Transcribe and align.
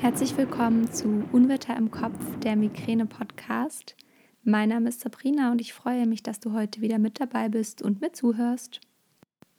Herzlich 0.00 0.36
willkommen 0.36 0.92
zu 0.92 1.24
Unwetter 1.32 1.76
im 1.76 1.90
Kopf, 1.90 2.14
der 2.44 2.54
Migräne-Podcast. 2.54 3.96
Mein 4.44 4.68
Name 4.68 4.90
ist 4.90 5.00
Sabrina 5.00 5.50
und 5.50 5.60
ich 5.60 5.72
freue 5.72 6.06
mich, 6.06 6.22
dass 6.22 6.38
du 6.38 6.52
heute 6.52 6.80
wieder 6.80 7.00
mit 7.00 7.18
dabei 7.18 7.48
bist 7.48 7.82
und 7.82 8.00
mir 8.00 8.12
zuhörst. 8.12 8.80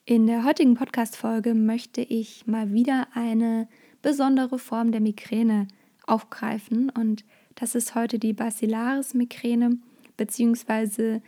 In 0.06 0.28
der 0.28 0.46
heutigen 0.46 0.76
Podcast-Folge 0.76 1.54
möchte 1.54 2.00
ich 2.00 2.48
mal 2.48 2.72
wieder 2.72 3.10
eine 3.14 3.68
besondere 4.02 4.60
Form 4.60 4.94
der 4.94 5.02
Migräne 5.02 5.68
aufgreifen 6.08 6.90
und 6.90 7.26
das 7.56 7.76
ist 7.76 7.94
heute 7.94 8.18
die 8.18 8.32
Basilaris-Migräne, 8.32 9.78
beziehungsweise 10.16 11.22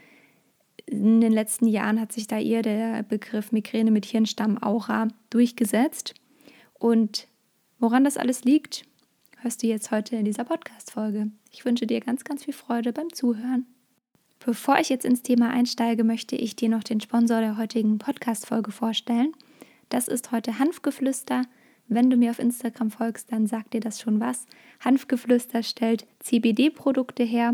in 0.86 1.20
den 1.20 1.34
letzten 1.34 1.68
Jahren 1.68 2.00
hat 2.00 2.14
sich 2.14 2.28
da 2.28 2.40
eher 2.40 2.62
der 2.62 3.04
Begriff 3.04 3.52
Migräne 3.52 3.92
mit 3.92 4.06
Hirnstamm-Aura 4.06 5.10
durchgesetzt. 5.30 6.16
Und 6.80 7.28
woran 7.78 8.06
das 8.06 8.16
alles 8.16 8.46
liegt, 8.46 8.86
hörst 9.42 9.64
du 9.64 9.68
jetzt 9.68 9.90
heute 9.90 10.16
in 10.16 10.26
dieser 10.26 10.44
Podcast-Folge. 10.44 11.32
Ich 11.50 11.66
wünsche 11.66 11.88
dir 11.88 12.00
ganz, 12.00 12.24
ganz 12.24 12.46
viel 12.46 12.54
Freude 12.54 12.94
beim 12.94 13.12
Zuhören. 13.12 13.66
Bevor 14.40 14.78
ich 14.78 14.90
jetzt 14.90 15.04
ins 15.04 15.24
Thema 15.24 15.50
einsteige, 15.50 16.04
möchte 16.04 16.36
ich 16.36 16.56
dir 16.56 16.70
noch 16.70 16.84
den 16.84 17.02
Sponsor 17.02 17.40
der 17.40 17.58
heutigen 17.58 17.98
Podcast-Folge 17.98 18.72
vorstellen. 18.72 19.34
Das 19.90 20.08
ist 20.08 20.32
heute 20.32 20.60
Hanfgeflüster. 20.60 21.44
Wenn 21.88 22.12
du 22.12 22.18
mir 22.18 22.30
auf 22.30 22.38
Instagram 22.38 22.92
folgst, 22.92 23.32
dann 23.32 23.48
sagt 23.48 23.74
dir 23.74 23.82
das 23.82 24.00
schon 24.00 24.20
was. 24.20 24.46
Hanfgeflüster 24.80 25.64
stellt 25.64 26.06
CBD-Produkte 26.20 27.24
her, 27.24 27.54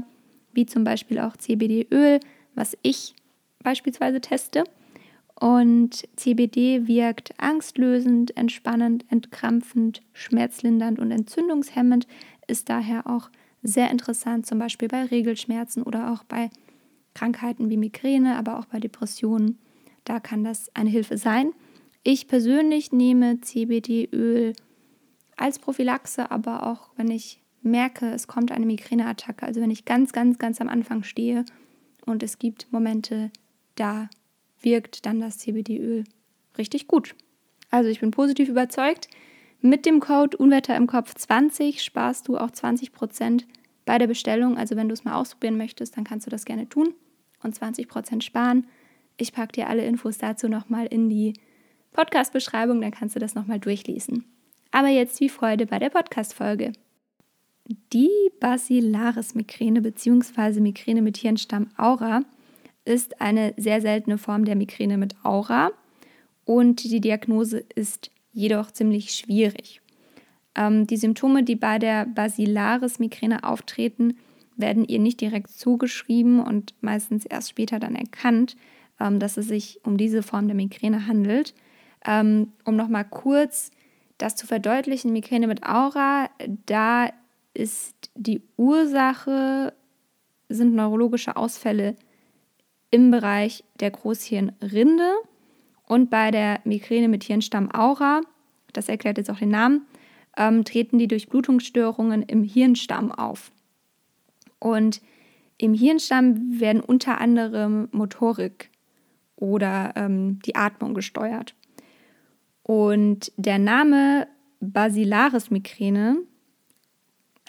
wie 0.52 0.66
zum 0.66 0.84
Beispiel 0.84 1.20
auch 1.20 1.38
CBD-Öl, 1.38 2.20
was 2.54 2.78
ich 2.82 3.16
beispielsweise 3.64 4.20
teste. 4.20 4.66
Und 5.40 6.08
CBD 6.16 6.88
wirkt 6.88 7.34
angstlösend, 7.38 8.36
entspannend, 8.36 9.06
entkrampfend, 9.10 10.02
schmerzlindernd 10.14 10.98
und 10.98 11.12
entzündungshemmend, 11.12 12.08
ist 12.48 12.70
daher 12.70 13.06
auch 13.06 13.30
sehr 13.62 13.92
interessant, 13.92 14.48
zum 14.48 14.58
Beispiel 14.58 14.88
bei 14.88 15.04
Regelschmerzen 15.04 15.84
oder 15.84 16.12
auch 16.12 16.24
bei 16.24 16.50
Krankheiten 17.14 17.70
wie 17.70 17.78
Migräne, 17.78 18.36
aber 18.36 18.58
auch 18.58 18.66
bei 18.66 18.80
Depressionen. 18.80 19.60
Da 20.06 20.20
kann 20.20 20.44
das 20.44 20.76
eine 20.76 20.90
Hilfe 20.90 21.18
sein. 21.18 21.52
Ich 22.02 22.28
persönlich 22.28 22.92
nehme 22.92 23.40
CBD-Öl 23.42 24.54
als 25.36 25.60
Prophylaxe, 25.60 26.32
aber 26.32 26.66
auch 26.66 26.90
wenn 26.96 27.12
ich 27.12 27.42
merke, 27.62 28.10
es 28.10 28.28
kommt 28.28 28.52
eine 28.52 28.66
Migräneattacke, 28.66 29.46
also 29.46 29.62
wenn 29.62 29.72
ich 29.72 29.86
ganz, 29.86 30.14
ganz, 30.14 30.40
ganz 30.40 30.62
am 30.62 30.70
Anfang 30.70 31.04
stehe 31.04 31.46
und 32.06 32.24
es 32.24 32.40
gibt 32.40 32.72
Momente, 32.72 33.30
da 33.76 34.10
wirkt 34.68 35.06
dann 35.06 35.22
das 35.22 35.38
CBD-Öl 35.38 36.04
richtig 36.58 36.88
gut. 36.88 37.16
Also 37.72 37.90
ich 37.90 38.02
bin 38.02 38.12
positiv 38.12 38.50
überzeugt. 38.50 39.08
Mit 39.62 39.86
dem 39.86 40.00
Code 40.00 40.38
Unwetter 40.38 40.76
im 40.76 40.88
Kopf 40.88 41.14
20 41.16 41.82
sparst 41.82 42.28
du 42.28 42.38
auch 42.38 42.52
20 42.52 42.92
Prozent 42.92 43.48
bei 43.86 43.98
der 43.98 44.08
Bestellung. 44.08 44.58
Also 44.58 44.76
wenn 44.76 44.90
du 44.90 44.94
es 44.94 45.06
mal 45.06 45.16
ausprobieren 45.16 45.58
möchtest, 45.58 45.96
dann 45.96 46.04
kannst 46.04 46.28
du 46.28 46.30
das 46.30 46.46
gerne 46.46 46.68
tun 46.68 46.94
und 47.44 47.56
20 47.56 47.88
Prozent 47.88 48.24
sparen. 48.24 48.68
Ich 49.16 49.34
packe 49.34 49.54
dir 49.54 49.70
alle 49.70 49.86
Infos 49.86 50.18
dazu 50.18 50.48
nochmal 50.50 50.86
in 50.88 51.10
die 51.10 51.34
Podcast-Beschreibung, 51.94 52.82
dann 52.82 52.92
kannst 52.92 53.16
du 53.16 53.20
das 53.20 53.34
nochmal 53.34 53.60
durchlesen. 53.60 54.26
Aber 54.72 54.90
jetzt 54.90 55.18
viel 55.18 55.30
Freude 55.30 55.66
bei 55.66 55.80
der 55.80 55.90
Podcast-Folge. 55.90 56.74
Die 57.94 58.12
Basilaris-Migräne 58.40 59.82
bzw. 59.82 60.60
Migräne 60.60 61.02
mit 61.02 61.18
Hirnstamm 61.18 61.70
Aura 61.78 62.22
ist 62.88 63.22
eine 63.22 63.54
sehr 63.58 63.82
seltene 63.82 64.18
Form 64.18 64.46
der 64.46 64.56
Migräne 64.56 64.98
mit 64.98 65.16
Aura 65.24 65.72
und 66.46 66.84
die 66.84 67.02
Diagnose 67.02 67.64
ist 67.76 68.10
jedoch 68.32 68.72
ziemlich 68.72 69.14
schwierig. 69.14 69.82
Ähm, 70.56 70.88
die 70.88 70.98
Symptome, 70.98 71.44
die 71.44 71.56
bei 71.56 71.80
der 71.80 72.06
Basilaris-Migräne 72.06 73.44
auftreten, 73.44 74.18
werden 74.56 74.86
ihr 74.86 75.00
nicht 75.00 75.22
direkt 75.22 75.50
zugeschrieben 75.52 76.40
und 76.40 76.74
meistens 76.82 77.26
erst 77.26 77.50
später 77.50 77.80
dann 77.80 77.96
erkannt, 77.96 78.56
ähm, 79.00 79.20
dass 79.20 79.38
es 79.38 79.48
sich 79.48 79.82
um 79.84 79.98
diese 79.98 80.24
Form 80.24 80.48
der 80.48 80.56
Migräne 80.56 81.08
handelt. 81.08 81.54
Ähm, 82.06 82.54
um 82.64 82.76
nochmal 82.76 83.06
kurz 83.06 83.72
das 84.18 84.36
zu 84.36 84.48
verdeutlichen, 84.48 85.12
Migräne 85.12 85.48
mit 85.48 85.64
Aura, 85.64 86.30
da 86.66 87.10
ist 87.54 88.12
die 88.16 88.42
Ursache, 88.56 89.74
sind 90.48 90.74
neurologische 90.74 91.36
Ausfälle 91.36 91.96
im 92.92 93.12
Bereich 93.12 93.64
der 93.80 93.92
Großhirnrinde 93.92 95.14
und 95.84 96.10
bei 96.10 96.32
der 96.32 96.60
Migräne 96.64 97.08
mit 97.08 97.24
Hirnstamm 97.24 97.70
Aura, 97.74 98.22
das 98.74 98.90
erklärt 98.90 99.18
jetzt 99.18 99.30
auch 99.30 99.40
den 99.40 99.50
Namen, 99.50 99.86
ähm, 100.38 100.64
treten 100.64 100.98
die 100.98 101.08
Durchblutungsstörungen 101.08 102.24
im 102.24 102.44
Hirnstamm 102.44 103.12
auf. 103.12 103.52
Und 104.60 105.02
im 105.58 105.74
Hirnstamm 105.74 106.60
werden 106.60 106.82
unter 106.82 107.20
anderem 107.20 107.90
Motorik 107.92 108.70
oder 109.36 109.94
ähm, 109.96 110.40
die 110.46 110.56
Atmung 110.56 110.94
gesteuert. 110.94 111.56
Und 112.64 113.32
der 113.38 113.60
Name 113.60 114.28
Basilaris 114.60 115.50
Migräne 115.52 116.18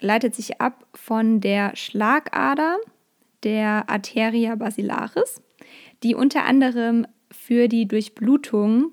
leitet 0.01 0.35
sich 0.35 0.61
ab 0.61 0.87
von 0.93 1.41
der 1.41 1.75
Schlagader 1.75 2.77
der 3.43 3.89
Arteria 3.89 4.55
basilaris, 4.55 5.41
die 6.03 6.15
unter 6.15 6.45
anderem 6.45 7.07
für 7.31 7.67
die 7.67 7.87
Durchblutung 7.87 8.91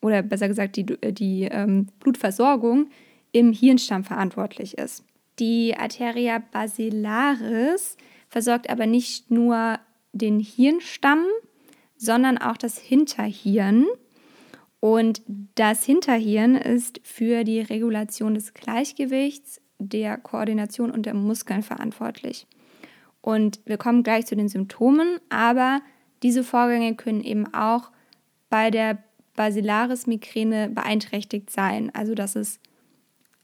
oder 0.00 0.22
besser 0.22 0.48
gesagt 0.48 0.76
die, 0.76 0.84
die 0.84 1.44
ähm, 1.44 1.86
Blutversorgung 2.00 2.90
im 3.30 3.52
Hirnstamm 3.52 4.04
verantwortlich 4.04 4.76
ist. 4.78 5.04
Die 5.38 5.74
Arteria 5.76 6.42
basilaris 6.52 7.96
versorgt 8.28 8.68
aber 8.68 8.86
nicht 8.86 9.30
nur 9.30 9.78
den 10.12 10.40
Hirnstamm, 10.40 11.24
sondern 11.96 12.38
auch 12.38 12.56
das 12.56 12.78
Hinterhirn. 12.78 13.86
Und 14.80 15.22
das 15.54 15.84
Hinterhirn 15.84 16.56
ist 16.56 17.00
für 17.04 17.44
die 17.44 17.60
Regulation 17.60 18.34
des 18.34 18.52
Gleichgewichts, 18.52 19.60
der 19.78 20.16
Koordination 20.18 20.90
und 20.90 21.06
der 21.06 21.14
Muskeln 21.14 21.62
verantwortlich. 21.62 22.46
Und 23.22 23.60
wir 23.64 23.78
kommen 23.78 24.02
gleich 24.02 24.26
zu 24.26 24.36
den 24.36 24.48
Symptomen, 24.48 25.18
aber 25.30 25.80
diese 26.22 26.44
Vorgänge 26.44 26.94
können 26.96 27.22
eben 27.22 27.52
auch 27.54 27.90
bei 28.50 28.70
der 28.70 28.98
Basilaris-Migräne 29.36 30.68
beeinträchtigt 30.68 31.48
sein. 31.50 31.90
Also 31.94 32.14
dass 32.14 32.36
es 32.36 32.60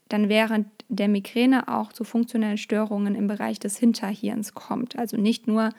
dann 0.09 0.29
während 0.29 0.67
der 0.89 1.07
Migräne 1.07 1.67
auch 1.67 1.93
zu 1.93 2.03
funktionellen 2.03 2.57
Störungen 2.57 3.15
im 3.15 3.27
Bereich 3.27 3.59
des 3.59 3.77
Hinterhirns 3.77 4.53
kommt. 4.53 4.97
Also 4.97 5.17
nicht 5.17 5.47
nur 5.47 5.69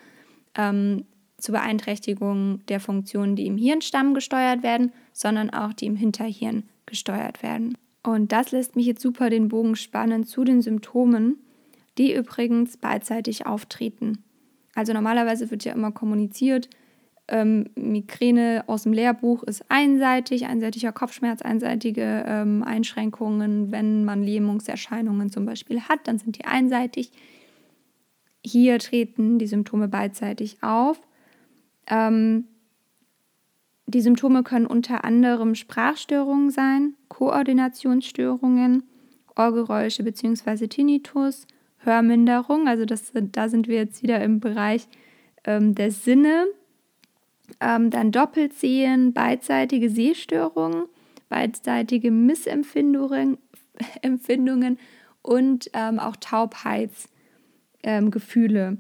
ähm, 0.57 1.05
zu 1.37 1.53
Beeinträchtigungen 1.53 2.65
der 2.69 2.81
Funktionen, 2.81 3.37
die 3.37 3.47
im 3.47 3.57
Hirnstamm 3.57 4.15
gesteuert 4.15 4.63
werden, 4.63 4.93
sondern 5.13 5.51
auch 5.51 5.73
die 5.73 5.87
im 5.87 5.97
Hinterhirn 5.97 6.65
gesteuert 6.87 7.43
werden. 7.43 7.77
Und 8.03 8.33
das 8.33 8.53
lässt 8.53 8.77
mich 8.77 8.87
jetzt 8.87 9.03
super 9.03 9.31
den 9.31 9.49
Bogen 9.49 9.77
spannen 9.77 10.25
zu 10.25 10.45
den 10.45 10.63
Symptomen 10.63 11.39
die 12.01 12.15
übrigens 12.15 12.79
beidseitig 12.79 13.45
auftreten. 13.45 14.25
Also 14.75 14.95
normalerweise 14.95 15.51
wird 15.51 15.65
ja 15.65 15.75
immer 15.75 15.93
kommuniziert, 15.93 16.71
ähm, 17.29 17.67
Migräne 17.77 18.65
aus 18.67 18.85
dem 18.85 18.95
Lehrbuch 18.95 19.43
ist 19.43 19.65
einseitig, 19.69 20.47
einseitiger 20.47 20.93
Kopfschmerz, 20.93 21.43
einseitige 21.43 22.25
ähm, 22.27 22.63
Einschränkungen. 22.63 23.71
Wenn 23.71 24.05
man 24.05 24.23
Lähmungserscheinungen 24.23 25.31
zum 25.31 25.45
Beispiel 25.45 25.83
hat, 25.83 26.09
dann 26.09 26.19
sind 26.19 26.39
die 26.39 26.47
einseitig. 26.47 27.13
Hier 28.43 28.79
treten 28.79 29.39
die 29.39 29.47
Symptome 29.47 29.87
beidseitig 29.87 30.63
auf. 30.63 31.01
Ähm, 31.87 32.47
die 33.87 34.01
Symptome 34.01 34.43
können 34.43 34.67
unter 34.67 35.05
anderem 35.05 35.55
Sprachstörungen 35.55 36.51
sein, 36.51 36.95
Koordinationsstörungen, 37.09 38.85
Ohrgeräusche 39.37 40.03
bzw. 40.03 40.67
Tinnitus, 40.69 41.47
Hörminderung. 41.85 42.69
Also 42.69 42.85
das, 42.85 43.13
da 43.15 43.49
sind 43.49 43.69
wir 43.69 43.77
jetzt 43.77 44.03
wieder 44.03 44.23
im 44.23 44.41
Bereich 44.41 44.87
ähm, 45.45 45.75
der 45.75 45.91
Sinne. 45.91 46.47
Ähm, 47.61 47.91
dann 47.91 48.13
Doppelsehen, 48.13 49.13
beidseitige 49.13 49.91
Sehstörungen, 49.91 50.85
beidseitige 51.29 52.11
Missempfindungen 52.11 53.39
Empfindungen 54.03 54.79
und 55.23 55.71
ähm, 55.75 55.99
auch 55.99 56.17
Taubheitsgefühle. 56.17 57.09
Ähm, 57.83 58.79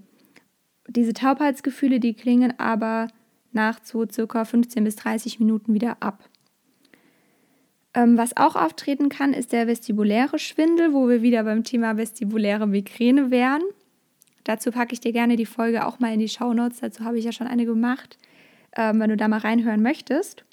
Diese 0.88 1.12
Taubheitsgefühle, 1.12 2.00
die 2.00 2.14
klingen 2.14 2.58
aber 2.58 3.08
nach 3.52 3.80
so 3.82 4.06
circa 4.08 4.44
15 4.44 4.84
bis 4.84 4.96
30 4.96 5.40
Minuten 5.40 5.74
wieder 5.74 5.96
ab. 6.00 6.28
Ähm, 7.94 8.16
was 8.16 8.36
auch 8.36 8.56
auftreten 8.56 9.08
kann, 9.08 9.32
ist 9.32 9.52
der 9.52 9.66
vestibuläre 9.66 10.38
Schwindel, 10.38 10.92
wo 10.92 11.08
wir 11.08 11.22
wieder 11.22 11.44
beim 11.44 11.64
Thema 11.64 11.96
vestibuläre 11.96 12.66
Migräne 12.66 13.30
wären. 13.30 13.62
Dazu 14.44 14.70
packe 14.70 14.92
ich 14.92 15.00
dir 15.00 15.12
gerne 15.12 15.36
die 15.36 15.46
Folge 15.46 15.86
auch 15.86 15.98
mal 15.98 16.12
in 16.12 16.20
die 16.20 16.28
Shownotes. 16.28 16.80
Dazu 16.80 17.04
habe 17.04 17.18
ich 17.18 17.24
ja 17.24 17.32
schon 17.32 17.46
eine 17.46 17.66
gemacht, 17.66 18.18
ähm, 18.76 19.00
wenn 19.00 19.10
du 19.10 19.16
da 19.16 19.28
mal 19.28 19.38
reinhören 19.38 19.82
möchtest. 19.82 20.44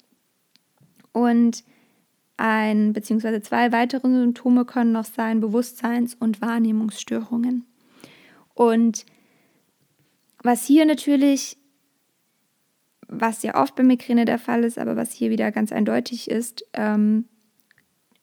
Und 1.12 1.64
Ein 2.40 2.92
bzw. 2.92 3.40
zwei 3.40 3.72
weitere 3.72 4.08
Symptome 4.08 4.64
können 4.64 4.92
noch 4.92 5.04
sein 5.04 5.40
Bewusstseins- 5.40 6.14
und 6.14 6.40
Wahrnehmungsstörungen. 6.40 7.66
Und 8.54 9.04
was 10.44 10.64
hier 10.64 10.86
natürlich, 10.86 11.57
was 13.08 13.42
ja 13.42 13.60
oft 13.60 13.74
bei 13.74 13.82
Migräne 13.82 14.24
der 14.24 14.38
Fall 14.38 14.64
ist, 14.64 14.78
aber 14.78 14.96
was 14.96 15.12
hier 15.12 15.30
wieder 15.30 15.50
ganz 15.50 15.72
eindeutig 15.72 16.30
ist, 16.30 16.64
ähm, 16.74 17.24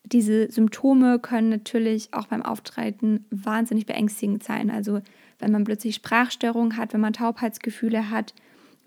diese 0.04 0.52
Symptome 0.52 1.20
können 1.20 1.50
natürlich 1.50 2.14
auch 2.14 2.28
beim 2.28 2.44
Auftreten 2.44 3.26
wahnsinnig 3.32 3.88
beängstigend 3.88 4.44
sein. 4.44 4.70
Also 4.70 5.02
wenn 5.40 5.52
man 5.52 5.64
plötzlich 5.64 5.96
Sprachstörungen 5.96 6.78
hat, 6.78 6.94
wenn 6.94 7.02
man 7.02 7.14
Taubheitsgefühle 7.14 8.12
hat, 8.12 8.34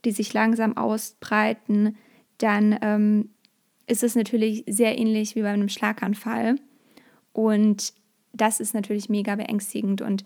die 0.05 0.13
sich 0.13 0.33
langsam 0.33 0.77
ausbreiten, 0.77 1.97
dann 2.39 2.79
ähm, 2.83 3.31
ist 3.89 4.05
es 4.05 4.15
natürlich 4.15 4.63
sehr 4.69 4.97
ähnlich 4.97 5.35
wie 5.35 5.43
bei 5.43 5.51
einem 5.51 5.69
Schlaganfall. 5.69 6.57
Und 7.33 7.93
das 8.33 8.61
ist 8.61 8.75
natürlich 8.75 9.09
mega 9.09 9.35
beängstigend. 9.35 10.01
Und 10.03 10.25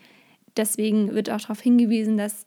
deswegen 0.56 1.14
wird 1.14 1.30
auch 1.30 1.40
darauf 1.40 1.60
hingewiesen, 1.60 2.18
dass 2.18 2.46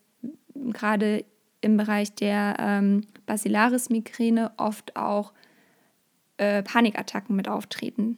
gerade 0.53 1.25
im 1.65 1.77
Bereich 1.77 2.13
der 2.13 2.55
ähm, 2.59 3.01
Basilaris-Migräne 3.25 4.51
oft 4.57 4.95
auch 4.95 5.33
äh, 6.37 6.63
Panikattacken 6.63 7.35
mit 7.35 7.49
auftreten. 7.49 8.17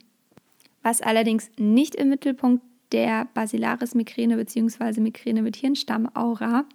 Was 0.83 1.01
allerdings 1.01 1.49
nicht 1.57 1.95
im 1.95 2.09
Mittelpunkt 2.09 2.63
der 2.91 3.27
Basilaris-Migräne 3.33 4.37
bzw. 4.37 4.99
Migräne 4.99 5.41
mit 5.41 5.55
Hirnstammaura 5.55 6.65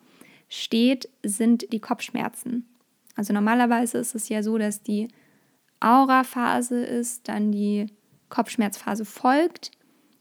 steht, 0.49 1.09
sind 1.23 1.73
die 1.73 1.81
Kopfschmerzen. 1.81 2.67
Also 3.17 3.33
normalerweise 3.33 3.99
ist 3.99 4.15
es 4.15 4.29
ja 4.29 4.43
so, 4.43 4.59
dass 4.59 4.83
die 4.83 5.09
Aura-Phase 5.81 6.83
ist, 6.83 7.29
dann 7.29 7.53
die 7.53 7.87
Kopfschmerzphase 8.29 9.05
folgt, 9.05 9.73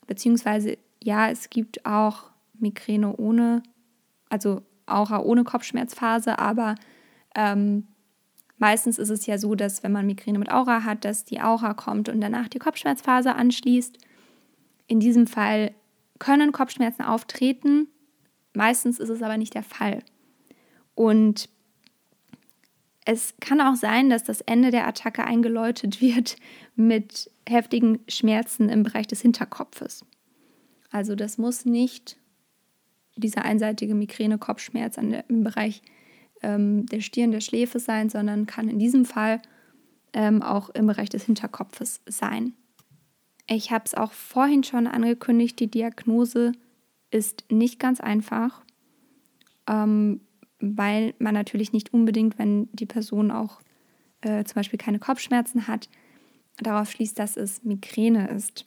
beziehungsweise 0.07 0.77
ja, 1.01 1.29
es 1.29 1.49
gibt 1.49 1.85
auch 1.85 2.31
Migräne 2.59 3.15
ohne, 3.15 3.63
also 4.29 4.61
Aura 4.85 5.19
ohne 5.21 5.43
Kopfschmerzphase, 5.43 6.39
aber 6.39 6.75
ähm, 7.35 7.87
Meistens 8.61 8.99
ist 8.99 9.09
es 9.09 9.25
ja 9.25 9.39
so, 9.39 9.55
dass 9.55 9.81
wenn 9.81 9.91
man 9.91 10.05
Migräne 10.05 10.37
mit 10.37 10.51
Aura 10.51 10.83
hat, 10.83 11.03
dass 11.03 11.25
die 11.25 11.41
Aura 11.41 11.73
kommt 11.73 12.09
und 12.09 12.21
danach 12.21 12.47
die 12.47 12.59
Kopfschmerzphase 12.59 13.33
anschließt. 13.33 13.97
In 14.85 14.99
diesem 14.99 15.25
Fall 15.25 15.73
können 16.19 16.51
Kopfschmerzen 16.51 17.01
auftreten, 17.01 17.87
meistens 18.53 18.99
ist 18.99 19.09
es 19.09 19.23
aber 19.23 19.37
nicht 19.37 19.55
der 19.55 19.63
Fall. 19.63 20.03
Und 20.93 21.49
es 23.03 23.33
kann 23.39 23.61
auch 23.61 23.73
sein, 23.73 24.11
dass 24.11 24.23
das 24.23 24.41
Ende 24.41 24.69
der 24.69 24.85
Attacke 24.85 25.23
eingeläutet 25.23 25.99
wird 25.99 26.35
mit 26.75 27.31
heftigen 27.49 28.01
Schmerzen 28.07 28.69
im 28.69 28.83
Bereich 28.83 29.07
des 29.07 29.21
Hinterkopfes. 29.21 30.05
Also 30.91 31.15
das 31.15 31.39
muss 31.39 31.65
nicht 31.65 32.17
dieser 33.15 33.43
einseitige 33.43 33.95
Migräne-Kopfschmerz 33.95 34.97
im 34.97 35.43
Bereich 35.43 35.81
ähm, 36.41 36.85
der 36.87 37.01
Stirn, 37.01 37.31
der 37.31 37.41
Schläfe 37.41 37.79
sein, 37.79 38.09
sondern 38.09 38.45
kann 38.45 38.69
in 38.69 38.79
diesem 38.79 39.05
Fall 39.05 39.41
ähm, 40.13 40.41
auch 40.41 40.69
im 40.69 40.87
Bereich 40.87 41.09
des 41.09 41.23
Hinterkopfes 41.25 42.01
sein. 42.07 42.53
Ich 43.47 43.71
habe 43.71 43.83
es 43.85 43.93
auch 43.93 44.11
vorhin 44.11 44.63
schon 44.63 44.87
angekündigt, 44.87 45.59
die 45.59 45.69
Diagnose 45.69 46.53
ist 47.09 47.45
nicht 47.49 47.79
ganz 47.79 47.99
einfach, 47.99 48.63
ähm, 49.67 50.21
weil 50.59 51.13
man 51.19 51.33
natürlich 51.33 51.73
nicht 51.73 51.93
unbedingt, 51.93 52.39
wenn 52.39 52.69
die 52.71 52.85
Person 52.85 53.31
auch 53.31 53.61
äh, 54.21 54.43
zum 54.43 54.55
Beispiel 54.55 54.79
keine 54.79 54.99
Kopfschmerzen 54.99 55.67
hat, 55.67 55.89
darauf 56.57 56.91
schließt, 56.91 57.17
dass 57.17 57.37
es 57.37 57.63
Migräne 57.63 58.29
ist. 58.29 58.65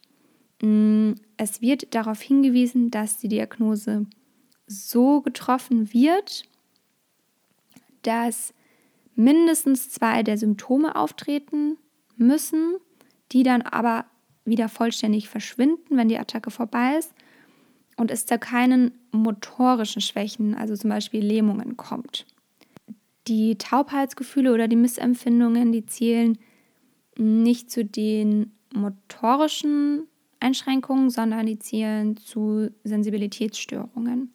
Mm, 0.61 1.13
es 1.37 1.61
wird 1.61 1.95
darauf 1.95 2.21
hingewiesen, 2.21 2.91
dass 2.91 3.19
die 3.19 3.29
Diagnose 3.29 4.07
so 4.67 5.21
getroffen 5.21 5.93
wird, 5.93 6.45
dass 8.03 8.55
mindestens 9.15 9.91
zwei 9.91 10.23
der 10.23 10.39
Symptome 10.39 10.97
auftreten 10.97 11.79
müssen, 12.17 12.77
die 13.33 13.43
dann 13.43 13.63
aber 13.63 14.07
wieder 14.45 14.69
vollständig 14.69 15.29
verschwinden, 15.29 15.97
wenn 15.97 16.09
die 16.09 16.19
Attacke 16.19 16.51
vorbei 16.51 16.97
ist 16.99 17.15
und 17.97 18.11
es 18.11 18.27
zu 18.27 18.39
keinen 18.39 18.93
motorischen 19.13 20.03
Schwächen, 20.03 20.55
also 20.55 20.77
zum 20.77 20.91
Beispiel 20.91 21.25
Lähmungen, 21.25 21.77
kommt. 21.77 22.27
Die 23.29 23.57
Taubheitsgefühle 23.57 24.53
oder 24.53 24.69
die 24.69 24.77
Missempfindungen, 24.77 25.73
die 25.73 25.87
zählen 25.87 26.39
nicht 27.17 27.71
zu 27.71 27.85
den 27.85 28.53
motorischen 28.75 30.09
Einschränkungen, 30.41 31.09
sondern 31.09 31.47
die 31.47 31.59
zählen 31.59 32.17
zu 32.17 32.71
Sensibilitätsstörungen. 32.83 34.33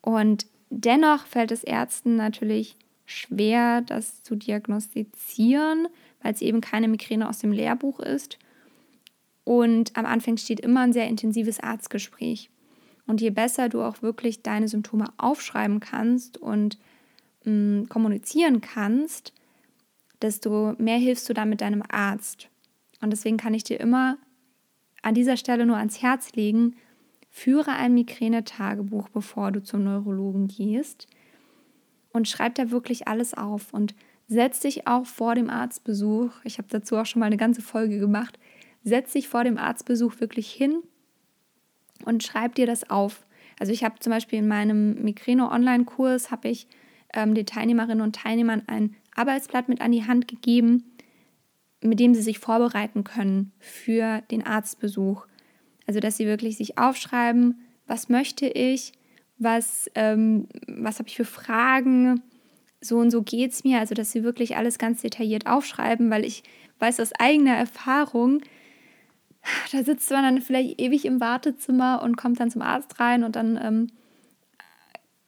Und 0.00 0.46
Dennoch 0.70 1.26
fällt 1.26 1.50
es 1.50 1.64
Ärzten 1.64 2.16
natürlich 2.16 2.76
schwer, 3.06 3.80
das 3.80 4.22
zu 4.22 4.36
diagnostizieren, 4.36 5.88
weil 6.22 6.34
es 6.34 6.42
eben 6.42 6.60
keine 6.60 6.88
Migräne 6.88 7.28
aus 7.28 7.38
dem 7.38 7.52
Lehrbuch 7.52 8.00
ist. 8.00 8.38
Und 9.44 9.96
am 9.96 10.04
Anfang 10.04 10.36
steht 10.36 10.60
immer 10.60 10.80
ein 10.80 10.92
sehr 10.92 11.08
intensives 11.08 11.60
Arztgespräch. 11.60 12.50
Und 13.06 13.22
je 13.22 13.30
besser 13.30 13.70
du 13.70 13.80
auch 13.80 14.02
wirklich 14.02 14.42
deine 14.42 14.68
Symptome 14.68 15.06
aufschreiben 15.16 15.80
kannst 15.80 16.36
und 16.36 16.78
mh, 17.44 17.52
mm, 17.52 17.88
kommunizieren 17.88 18.60
kannst, 18.60 19.32
desto 20.20 20.74
mehr 20.76 20.98
hilfst 20.98 21.26
du 21.30 21.32
dann 21.32 21.48
mit 21.48 21.62
deinem 21.62 21.82
Arzt. 21.88 22.50
Und 23.00 23.10
deswegen 23.10 23.38
kann 23.38 23.54
ich 23.54 23.64
dir 23.64 23.80
immer 23.80 24.18
an 25.00 25.14
dieser 25.14 25.38
Stelle 25.38 25.64
nur 25.64 25.78
ans 25.78 26.02
Herz 26.02 26.32
legen, 26.34 26.76
Führe 27.38 27.70
ein 27.70 27.94
Migränetagebuch, 27.94 29.10
bevor 29.10 29.52
du 29.52 29.62
zum 29.62 29.84
Neurologen 29.84 30.48
gehst 30.48 31.06
und 32.10 32.26
schreib 32.26 32.56
da 32.56 32.72
wirklich 32.72 33.06
alles 33.06 33.32
auf 33.32 33.72
und 33.72 33.94
setz 34.26 34.58
dich 34.58 34.88
auch 34.88 35.06
vor 35.06 35.36
dem 35.36 35.48
Arztbesuch, 35.48 36.32
ich 36.42 36.58
habe 36.58 36.66
dazu 36.68 36.96
auch 36.96 37.06
schon 37.06 37.20
mal 37.20 37.26
eine 37.26 37.36
ganze 37.36 37.62
Folge 37.62 38.00
gemacht, 38.00 38.40
setz 38.82 39.12
dich 39.12 39.28
vor 39.28 39.44
dem 39.44 39.56
Arztbesuch 39.56 40.18
wirklich 40.18 40.50
hin 40.50 40.82
und 42.04 42.24
schreib 42.24 42.56
dir 42.56 42.66
das 42.66 42.90
auf. 42.90 43.24
Also 43.60 43.72
ich 43.72 43.84
habe 43.84 44.00
zum 44.00 44.10
Beispiel 44.10 44.40
in 44.40 44.48
meinem 44.48 45.00
Migräne-Online-Kurs 45.04 46.32
habe 46.32 46.48
ich 46.48 46.66
ähm, 47.14 47.36
den 47.36 47.46
Teilnehmerinnen 47.46 48.02
und 48.02 48.16
Teilnehmern 48.16 48.64
ein 48.66 48.96
Arbeitsblatt 49.14 49.68
mit 49.68 49.80
an 49.80 49.92
die 49.92 50.04
Hand 50.04 50.26
gegeben, 50.26 50.82
mit 51.84 52.00
dem 52.00 52.14
sie 52.14 52.22
sich 52.22 52.40
vorbereiten 52.40 53.04
können 53.04 53.52
für 53.60 54.22
den 54.32 54.44
Arztbesuch. 54.44 55.28
Also, 55.88 56.00
dass 56.00 56.18
sie 56.18 56.26
wirklich 56.26 56.58
sich 56.58 56.76
aufschreiben, 56.76 57.58
was 57.86 58.10
möchte 58.10 58.46
ich, 58.46 58.92
was, 59.38 59.90
ähm, 59.94 60.46
was 60.66 60.98
habe 60.98 61.08
ich 61.08 61.16
für 61.16 61.24
Fragen, 61.24 62.22
so 62.80 62.98
und 62.98 63.10
so 63.10 63.22
geht 63.22 63.52
es 63.52 63.64
mir. 63.64 63.78
Also, 63.78 63.94
dass 63.94 64.12
sie 64.12 64.22
wirklich 64.22 64.58
alles 64.58 64.76
ganz 64.78 65.00
detailliert 65.00 65.46
aufschreiben, 65.46 66.10
weil 66.10 66.26
ich 66.26 66.42
weiß 66.78 67.00
aus 67.00 67.12
eigener 67.18 67.56
Erfahrung, 67.56 68.42
da 69.72 69.82
sitzt 69.82 70.10
man 70.10 70.24
dann 70.24 70.42
vielleicht 70.42 70.78
ewig 70.78 71.06
im 71.06 71.20
Wartezimmer 71.20 72.02
und 72.02 72.18
kommt 72.18 72.38
dann 72.38 72.50
zum 72.50 72.60
Arzt 72.60 73.00
rein 73.00 73.24
und 73.24 73.34
dann 73.34 73.58
ähm, 73.62 73.86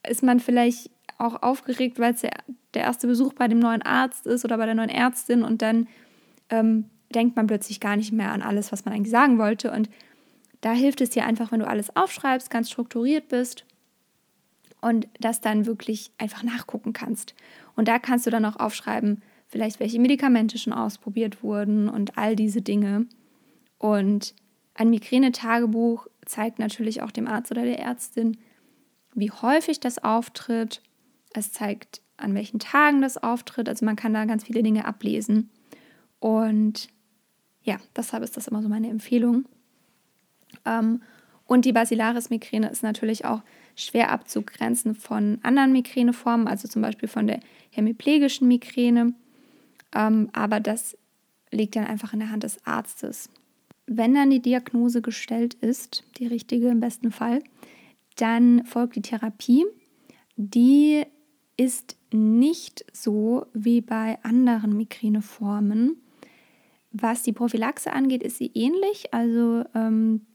ist 0.07 0.21
man 0.21 0.39
vielleicht 0.39 0.91
auch 1.17 1.41
aufgeregt, 1.41 1.97
weil 1.97 2.13
es 2.13 2.21
der, 2.21 2.33
der 2.75 2.83
erste 2.83 3.07
Besuch 3.07 3.33
bei 3.33 3.47
dem 3.47 3.57
neuen 3.59 3.81
Arzt 3.81 4.27
ist 4.27 4.45
oder 4.45 4.57
bei 4.57 4.67
der 4.67 4.75
neuen 4.75 4.89
Ärztin 4.89 5.41
und 5.41 5.63
dann 5.63 5.87
ähm, 6.49 6.85
denkt 7.15 7.35
man 7.35 7.47
plötzlich 7.47 7.79
gar 7.79 7.95
nicht 7.95 8.11
mehr 8.11 8.31
an 8.31 8.43
alles, 8.43 8.71
was 8.71 8.85
man 8.85 8.93
eigentlich 8.93 9.11
sagen 9.11 9.39
wollte. 9.39 9.71
Und 9.71 9.89
da 10.61 10.73
hilft 10.73 11.01
es 11.01 11.09
dir 11.09 11.25
einfach, 11.25 11.51
wenn 11.51 11.59
du 11.59 11.67
alles 11.67 11.95
aufschreibst, 11.95 12.49
ganz 12.49 12.69
strukturiert 12.69 13.27
bist 13.27 13.65
und 14.79 15.07
das 15.19 15.41
dann 15.41 15.65
wirklich 15.65 16.11
einfach 16.17 16.43
nachgucken 16.43 16.93
kannst. 16.93 17.35
Und 17.75 17.87
da 17.87 17.99
kannst 17.99 18.25
du 18.25 18.31
dann 18.31 18.45
auch 18.45 18.57
aufschreiben, 18.57 19.21
vielleicht 19.47 19.79
welche 19.79 19.99
Medikamente 19.99 20.57
schon 20.57 20.73
ausprobiert 20.73 21.43
wurden 21.43 21.89
und 21.89 22.17
all 22.17 22.35
diese 22.35 22.61
Dinge. 22.61 23.07
Und 23.77 24.35
ein 24.75 24.89
Migränetagebuch 24.89 26.07
zeigt 26.25 26.59
natürlich 26.59 27.01
auch 27.01 27.11
dem 27.11 27.27
Arzt 27.27 27.51
oder 27.51 27.63
der 27.63 27.79
Ärztin, 27.79 28.37
wie 29.13 29.31
häufig 29.31 29.79
das 29.79 30.03
auftritt. 30.03 30.81
Es 31.33 31.51
zeigt, 31.51 32.01
an 32.17 32.33
welchen 32.35 32.59
Tagen 32.59 33.01
das 33.01 33.17
auftritt. 33.17 33.67
Also 33.67 33.85
man 33.85 33.95
kann 33.95 34.13
da 34.13 34.25
ganz 34.25 34.45
viele 34.45 34.63
Dinge 34.63 34.85
ablesen. 34.85 35.49
Und 36.19 36.87
ja, 37.63 37.77
deshalb 37.95 38.23
ist 38.23 38.37
das 38.37 38.47
immer 38.47 38.61
so 38.61 38.69
meine 38.69 38.89
Empfehlung. 38.89 39.45
Ähm, 40.65 41.01
und 41.45 41.65
die 41.65 41.73
Basilaris-Migräne 41.73 42.69
ist 42.69 42.83
natürlich 42.83 43.25
auch 43.25 43.41
schwer 43.75 44.11
abzugrenzen 44.11 44.95
von 44.95 45.39
anderen 45.43 45.71
Migräneformen, 45.73 46.47
also 46.47 46.67
zum 46.67 46.81
Beispiel 46.81 47.09
von 47.09 47.27
der 47.27 47.39
hemiplegischen 47.71 48.47
Migräne. 48.47 49.13
Ähm, 49.93 50.29
aber 50.33 50.59
das 50.59 50.97
liegt 51.51 51.75
dann 51.75 51.85
einfach 51.85 52.13
in 52.13 52.19
der 52.19 52.31
Hand 52.31 52.43
des 52.43 52.65
Arztes. 52.65 53.29
Wenn 53.85 54.13
dann 54.13 54.29
die 54.29 54.41
Diagnose 54.41 55.01
gestellt 55.01 55.55
ist, 55.55 56.03
die 56.17 56.27
richtige 56.27 56.69
im 56.69 56.79
besten 56.79 57.11
Fall, 57.11 57.43
dann 58.15 58.65
folgt 58.65 58.95
die 58.95 59.01
Therapie. 59.01 59.65
Die 60.37 61.03
ist 61.57 61.97
nicht 62.11 62.85
so 62.93 63.45
wie 63.53 63.81
bei 63.81 64.17
anderen 64.23 64.75
Migräneformen, 64.77 65.97
Was 66.93 67.23
die 67.23 67.31
Prophylaxe 67.31 67.93
angeht, 67.93 68.21
ist 68.21 68.37
sie 68.37 68.51
ähnlich. 68.53 69.13
Also 69.13 69.63
ähm, 69.73 70.25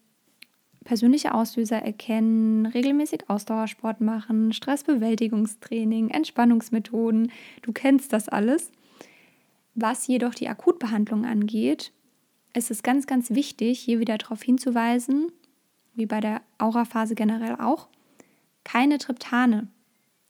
persönliche 0.86 1.34
Auslöser 1.34 1.82
erkennen, 1.82 2.64
regelmäßig 2.64 3.28
Ausdauersport 3.28 4.00
machen, 4.00 4.52
Stressbewältigungstraining, 4.52 6.10
Entspannungsmethoden. 6.10 7.32
Du 7.62 7.72
kennst 7.72 8.12
das 8.12 8.28
alles. 8.28 8.70
Was 9.74 10.06
jedoch 10.06 10.32
die 10.32 10.48
Akutbehandlung 10.48 11.26
angeht, 11.26 11.92
ist 12.54 12.70
es 12.70 12.84
ganz, 12.84 13.06
ganz 13.06 13.30
wichtig, 13.30 13.80
hier 13.80 13.98
wieder 13.98 14.16
darauf 14.16 14.42
hinzuweisen, 14.42 15.32
wie 15.94 16.06
bei 16.06 16.20
der 16.20 16.40
Aura-Phase 16.58 17.16
generell 17.16 17.56
auch, 17.56 17.88
keine 18.64 18.98
Triptane. 18.98 19.66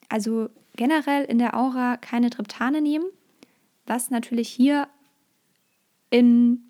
Also 0.09 0.49
generell 0.75 1.25
in 1.25 1.39
der 1.39 1.57
Aura 1.57 1.99
keine 1.99 2.31
Triptane 2.31 2.81
nehmen, 2.81 3.05
was 3.87 4.11
natürlich 4.11 4.49
hier 4.49 4.89
in 6.11 6.63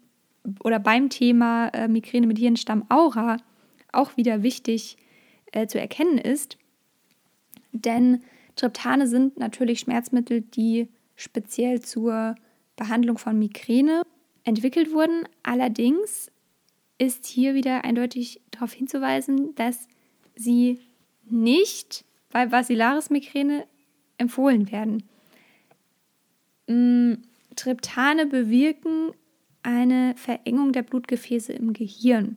oder 0.62 0.78
beim 0.78 1.08
Thema 1.08 1.68
äh, 1.68 1.88
Migräne 1.88 2.26
mit 2.26 2.38
Hirnstamm 2.38 2.84
Aura 2.88 3.38
auch 3.92 4.16
wieder 4.16 4.42
wichtig 4.42 4.96
äh, 5.52 5.66
zu 5.66 5.80
erkennen 5.80 6.18
ist. 6.18 6.58
Denn 7.72 8.22
Triptane 8.56 9.06
sind 9.06 9.38
natürlich 9.38 9.80
Schmerzmittel, 9.80 10.40
die 10.40 10.88
speziell 11.14 11.80
zur 11.80 12.34
Behandlung 12.76 13.18
von 13.18 13.38
Migräne 13.38 14.02
entwickelt 14.44 14.92
wurden. 14.92 15.28
Allerdings 15.42 16.30
ist 16.98 17.26
hier 17.26 17.54
wieder 17.54 17.84
eindeutig 17.84 18.40
darauf 18.50 18.72
hinzuweisen, 18.72 19.54
dass 19.54 19.88
sie 20.34 20.80
nicht 21.28 22.04
bei 22.30 22.46
Basilaris-Migräne 22.46 23.66
empfohlen 24.18 24.70
werden. 24.70 25.02
Mm, 26.66 27.14
Triptane 27.54 28.26
bewirken 28.26 29.12
eine 29.62 30.14
Verengung 30.16 30.72
der 30.72 30.82
Blutgefäße 30.82 31.52
im 31.52 31.72
Gehirn. 31.72 32.36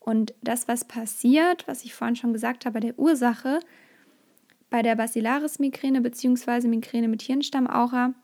Und 0.00 0.34
das, 0.42 0.66
was 0.66 0.84
passiert, 0.84 1.68
was 1.68 1.84
ich 1.84 1.94
vorhin 1.94 2.16
schon 2.16 2.32
gesagt 2.32 2.64
habe, 2.64 2.74
bei 2.74 2.80
der 2.80 2.98
Ursache, 2.98 3.60
bei 4.70 4.82
der 4.82 4.96
Basilaris-Migräne 4.96 6.00
bzw. 6.00 6.66
Migräne 6.68 7.08
mit 7.08 7.22
Hirnstammaura, 7.22 8.14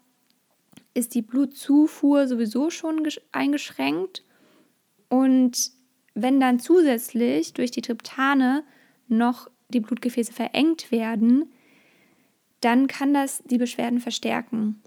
ist 0.95 1.15
die 1.15 1.23
Blutzufuhr 1.23 2.27
sowieso 2.27 2.71
schon 2.71 3.07
eingeschränkt. 3.31 4.25
Und 5.09 5.71
wenn 6.15 6.41
dann 6.41 6.59
zusätzlich 6.59 7.53
durch 7.53 7.71
die 7.71 7.83
Triptane 7.83 8.65
noch 9.07 9.51
die 9.69 9.81
Blutgefäße 9.81 10.33
verengt 10.33 10.91
werden, 10.91 11.53
dann 12.61 12.87
kann 12.87 13.13
das 13.13 13.43
die 13.45 13.59
Beschwerden 13.59 14.01
verstärken. 14.01 14.83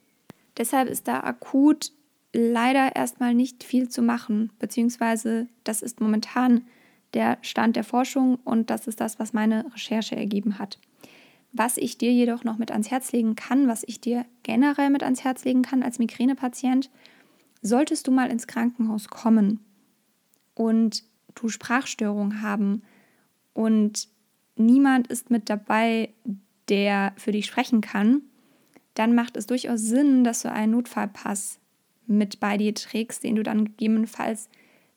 Deshalb 0.57 0.89
ist 0.89 1.07
da 1.07 1.19
akut 1.19 1.91
leider 2.33 2.95
erstmal 2.95 3.33
nicht 3.33 3.63
viel 3.63 3.89
zu 3.89 4.01
machen, 4.01 4.51
beziehungsweise 4.59 5.47
das 5.63 5.81
ist 5.81 6.01
momentan 6.01 6.65
der 7.13 7.37
Stand 7.41 7.75
der 7.75 7.83
Forschung 7.83 8.35
und 8.43 8.69
das 8.69 8.87
ist 8.87 9.01
das, 9.01 9.19
was 9.19 9.33
meine 9.33 9.65
Recherche 9.73 10.15
ergeben 10.15 10.59
hat. 10.59 10.79
Was 11.51 11.77
ich 11.77 11.97
dir 11.97 12.11
jedoch 12.11 12.43
noch 12.43 12.57
mit 12.57 12.71
ans 12.71 12.91
Herz 12.91 13.11
legen 13.11 13.35
kann, 13.35 13.67
was 13.67 13.83
ich 13.87 13.99
dir 13.99 14.25
generell 14.43 14.89
mit 14.89 15.01
ans 15.03 15.23
Herz 15.23 15.45
legen 15.45 15.63
kann 15.63 15.81
als 15.81 15.97
Migränepatient, 15.97 16.91
solltest 17.61 18.07
du 18.07 18.11
mal 18.11 18.29
ins 18.29 18.47
Krankenhaus 18.47 19.07
kommen 19.07 19.59
und 20.53 21.03
du 21.35 21.49
Sprachstörungen 21.49 22.41
haben 22.41 22.83
und 23.53 24.07
niemand 24.55 25.07
ist 25.07 25.31
mit 25.31 25.49
dabei, 25.49 26.13
der 26.69 27.13
für 27.17 27.31
dich 27.31 27.47
sprechen 27.47 27.81
kann, 27.81 28.21
dann 28.93 29.15
macht 29.15 29.37
es 29.37 29.47
durchaus 29.47 29.81
Sinn, 29.81 30.23
dass 30.23 30.43
du 30.43 30.51
einen 30.51 30.73
Notfallpass 30.73 31.59
mit 32.05 32.39
bei 32.39 32.57
dir 32.57 32.73
trägst, 32.73 33.23
den 33.23 33.35
du 33.35 33.43
dann 33.43 33.65
gegebenenfalls 33.65 34.49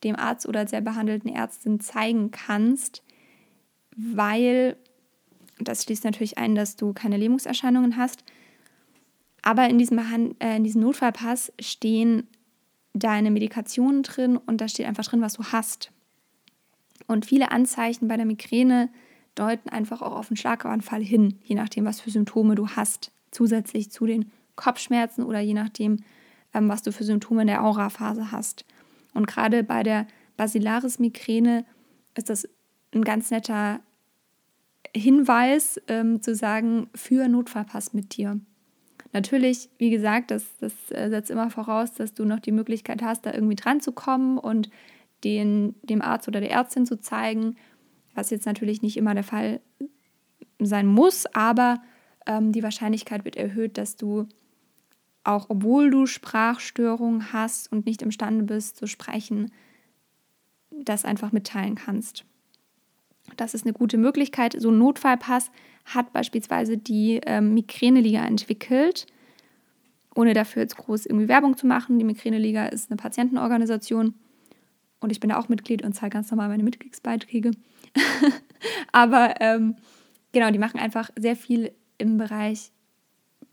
dem 0.05 0.17
Arzt 0.17 0.47
oder 0.47 0.65
der 0.65 0.81
behandelten 0.81 1.33
Ärztin 1.33 1.81
zeigen 1.81 2.31
kannst, 2.31 3.03
weil 3.97 4.77
das 5.59 5.85
schließt 5.85 6.05
natürlich 6.05 6.39
ein, 6.39 6.55
dass 6.55 6.77
du 6.77 6.93
keine 6.93 7.17
Lähmungserscheinungen 7.17 7.97
hast. 7.97 8.25
Aber 9.43 9.69
in 9.69 9.79
diesem, 9.79 9.99
äh, 10.39 10.57
in 10.57 10.65
diesem 10.65 10.83
Notfallpass 10.83 11.53
stehen 11.61 12.29
deine 12.95 13.31
Medikationen 13.31 14.03
drin 14.03 14.37
und 14.37 14.61
da 14.61 14.69
steht 14.69 14.87
einfach 14.87 15.05
drin, 15.05 15.21
was 15.21 15.35
du 15.35 15.45
hast. 15.45 15.91
Und 17.07 17.27
viele 17.27 17.51
Anzeichen 17.51 18.09
bei 18.09 18.17
der 18.17 18.27
Migräne 18.27 18.89
deuten 19.35 19.71
einfach 19.71 20.03
auch 20.03 20.13
auf 20.13 20.31
einen 20.31 20.37
Schlaganfall 20.37 21.03
hin, 21.03 21.39
je 21.45 21.55
nachdem, 21.55 21.85
was 21.85 22.01
für 22.01 22.11
Symptome 22.11 22.55
du 22.55 22.69
hast, 22.69 23.13
zusätzlich 23.31 23.91
zu 23.91 24.07
den 24.07 24.31
Kopfschmerzen 24.57 25.25
oder 25.25 25.41
je 25.41 25.55
nachdem, 25.55 26.05
ähm, 26.55 26.69
was 26.69 26.83
du 26.83 26.93
für 26.93 27.05
Symptome 27.05 27.43
in 27.43 27.47
der 27.47 27.65
Auraphase 27.65 28.31
hast. 28.31 28.65
Und 29.15 29.27
gerade 29.27 29.63
bei 29.63 29.83
der 29.83 30.07
Basilaris-Migräne 30.37 31.65
ist 32.17 32.31
das 32.31 32.49
ein 32.95 33.03
ganz 33.03 33.31
netter 33.31 33.81
Hinweis 34.95 35.81
ähm, 35.89 36.21
zu 36.23 36.35
sagen, 36.35 36.89
für 36.95 37.29
Notfallpass 37.29 37.95
mit 37.95 38.17
dir. 38.17 38.41
Natürlich, 39.13 39.69
wie 39.79 39.91
gesagt, 39.91 40.31
das, 40.31 40.45
das 40.59 40.73
äh, 40.91 41.09
setzt 41.09 41.31
immer 41.31 41.51
voraus, 41.51 41.93
dass 41.95 42.15
du 42.15 42.25
noch 42.25 42.41
die 42.41 42.53
Möglichkeit 42.53 43.03
hast, 43.03 43.27
da 43.27 43.33
irgendwie 43.33 43.57
dran 43.57 43.81
zu 43.81 43.93
kommen 43.93 44.39
und 44.39 44.71
den, 45.25 45.75
dem 45.83 46.03
Arzt 46.03 46.29
oder 46.29 46.41
der 46.41 46.51
Ärztin 46.51 46.87
zu 46.87 46.99
zeigen, 46.99 47.57
was 48.15 48.31
jetzt 48.31 48.47
natürlich 48.47 48.83
nicht 48.83 48.97
immer 48.97 49.15
der 49.15 49.25
Fall 49.25 49.61
sein 50.59 50.87
muss, 50.87 51.27
aber 51.35 51.83
ähm, 52.27 52.53
die 52.53 52.63
Wahrscheinlichkeit 52.63 53.25
wird 53.25 53.37
erhöht, 53.37 53.79
dass 53.79 53.97
du 53.97 54.27
auch 55.25 55.47
obwohl 55.49 55.91
du 55.91 56.07
Sprachstörungen 56.07 57.33
hast 57.33 57.71
und 57.71 57.87
nicht 57.87 58.03
imstande 58.03 58.45
bist 58.45 58.77
zu 58.77 58.87
sprechen, 58.87 59.53
das 60.71 61.05
einfach 61.05 61.33
mitteilen 61.33 61.75
kannst. 61.75 62.25
Das 63.37 63.55
ist 63.55 63.65
eine 63.65 63.73
gute 63.73 63.99
Möglichkeit. 63.99 64.57
So 64.59 64.71
ein 64.71 64.79
Notfallpass 64.79 65.51
hat 65.85 66.13
beispielsweise 66.13 66.77
die 66.77 67.21
ähm, 67.25 67.55
Migräneliga 67.55 68.25
entwickelt, 68.25 69.07
ohne 70.15 70.35
dafür 70.35 70.63
jetzt 70.63 70.77
groß 70.77 71.07
irgendwie 71.07 71.29
Werbung 71.29 71.57
zu 71.57 71.67
machen. 71.67 71.99
Die 71.99 72.05
Migräneliga 72.05 72.67
ist 72.67 72.91
eine 72.91 72.97
Patientenorganisation 72.97 74.15
und 75.01 75.11
ich 75.11 75.21
bin 75.21 75.31
da 75.31 75.39
auch 75.39 75.49
Mitglied 75.49 75.83
und 75.83 75.95
zahle 75.95 76.11
ganz 76.11 76.31
normal 76.31 76.49
meine 76.49 76.63
Mitgliedsbeiträge. 76.63 77.53
Aber 78.93 79.41
ähm, 79.41 79.77
genau, 80.33 80.51
die 80.51 80.59
machen 80.59 80.81
einfach 80.81 81.11
sehr 81.17 81.37
viel 81.37 81.73
im 81.99 82.17
Bereich 82.17 82.73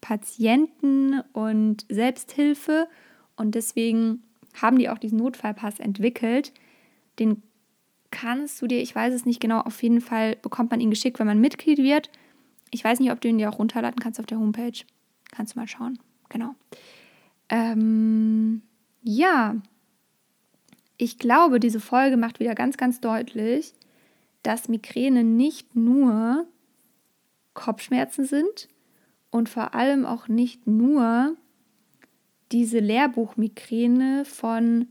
Patienten 0.01 1.21
und 1.33 1.85
Selbsthilfe 1.89 2.87
und 3.35 3.55
deswegen 3.55 4.23
haben 4.61 4.77
die 4.79 4.89
auch 4.89 4.97
diesen 4.97 5.19
Notfallpass 5.19 5.79
entwickelt. 5.79 6.53
Den 7.19 7.43
kannst 8.11 8.61
du 8.61 8.67
dir, 8.67 8.81
ich 8.81 8.95
weiß 8.95 9.13
es 9.13 9.25
nicht 9.25 9.39
genau, 9.39 9.59
auf 9.61 9.81
jeden 9.83 10.01
Fall 10.01 10.35
bekommt 10.37 10.71
man 10.71 10.81
ihn 10.81 10.89
geschickt, 10.89 11.19
wenn 11.19 11.27
man 11.27 11.41
Mitglied 11.41 11.77
wird. 11.77 12.09
Ich 12.71 12.83
weiß 12.83 12.99
nicht, 12.99 13.11
ob 13.11 13.21
du 13.21 13.27
ihn 13.27 13.37
dir 13.37 13.49
auch 13.49 13.59
runterladen 13.59 13.99
kannst 13.99 14.19
auf 14.19 14.25
der 14.25 14.39
Homepage. 14.39 14.85
Kannst 15.31 15.55
du 15.55 15.59
mal 15.59 15.67
schauen. 15.67 15.99
Genau. 16.29 16.55
Ähm, 17.49 18.61
ja, 19.03 19.55
ich 20.97 21.17
glaube, 21.17 21.59
diese 21.59 21.79
Folge 21.79 22.17
macht 22.17 22.39
wieder 22.39 22.55
ganz, 22.55 22.77
ganz 22.77 22.99
deutlich, 22.99 23.73
dass 24.43 24.69
Migräne 24.69 25.23
nicht 25.23 25.75
nur 25.75 26.45
Kopfschmerzen 27.53 28.25
sind 28.25 28.69
und 29.31 29.49
vor 29.49 29.75
allem 29.75 30.05
auch 30.05 30.27
nicht 30.27 30.67
nur 30.67 31.35
diese 32.51 32.79
Lehrbuchmigräne 32.79 34.25
von 34.25 34.87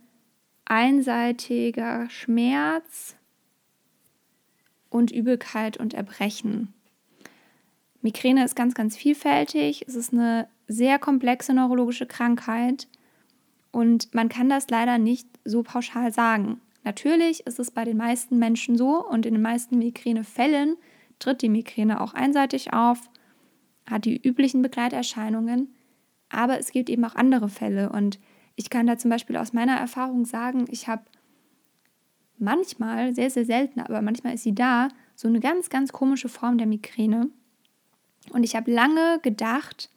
einseitiger 0.64 2.08
Schmerz 2.10 3.16
und 4.90 5.10
Übelkeit 5.10 5.76
und 5.76 5.94
Erbrechen. 5.94 6.72
Migräne 8.00 8.44
ist 8.44 8.54
ganz, 8.54 8.74
ganz 8.74 8.96
vielfältig. 8.96 9.84
Es 9.88 9.94
ist 9.94 10.12
eine 10.12 10.48
sehr 10.68 10.98
komplexe 10.98 11.52
neurologische 11.52 12.06
Krankheit 12.06 12.86
und 13.72 14.14
man 14.14 14.28
kann 14.28 14.48
das 14.48 14.70
leider 14.70 14.98
nicht 14.98 15.26
so 15.44 15.62
pauschal 15.62 16.12
sagen. 16.12 16.60
Natürlich 16.84 17.46
ist 17.46 17.58
es 17.58 17.70
bei 17.70 17.84
den 17.84 17.96
meisten 17.96 18.38
Menschen 18.38 18.76
so 18.76 19.04
und 19.04 19.26
in 19.26 19.34
den 19.34 19.42
meisten 19.42 19.78
Migränefällen 19.78 20.76
tritt 21.18 21.42
die 21.42 21.48
Migräne 21.48 22.00
auch 22.00 22.14
einseitig 22.14 22.72
auf, 22.72 23.10
hat 23.88 24.04
die 24.04 24.20
üblichen 24.20 24.62
Begleiterscheinungen, 24.62 25.74
aber 26.28 26.58
es 26.58 26.72
gibt 26.72 26.90
eben 26.90 27.04
auch 27.04 27.14
andere 27.14 27.48
Fälle 27.48 27.90
und 27.90 28.18
ich 28.56 28.70
kann 28.70 28.86
da 28.86 28.98
zum 28.98 29.10
Beispiel 29.10 29.36
aus 29.36 29.52
meiner 29.52 29.76
Erfahrung 29.76 30.24
sagen, 30.24 30.66
ich 30.68 30.88
habe 30.88 31.04
manchmal, 32.38 33.14
sehr, 33.14 33.30
sehr 33.30 33.44
selten, 33.44 33.80
aber 33.80 34.02
manchmal 34.02 34.34
ist 34.34 34.42
sie 34.42 34.54
da, 34.54 34.88
so 35.14 35.28
eine 35.28 35.40
ganz, 35.40 35.70
ganz 35.70 35.92
komische 35.92 36.28
Form 36.28 36.58
der 36.58 36.66
Migräne. 36.66 37.28
Und 38.30 38.44
ich 38.44 38.56
habe 38.56 38.70
lange 38.70 39.20
gedacht, 39.22 39.90